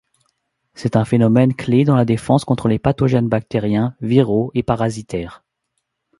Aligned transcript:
C’est 0.73 0.95
un 0.95 1.05
phénomène 1.05 1.53
clé 1.55 1.83
dans 1.83 1.95
la 1.95 2.05
défense 2.05 2.43
contre 2.43 2.67
les 2.67 2.79
pathogènes 2.79 3.29
bactériens, 3.29 3.95
viraux 4.01 4.49
et 4.55 4.63
parasitaires. 4.63 5.43